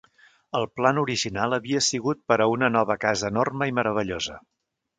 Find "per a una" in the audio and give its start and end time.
2.33-2.73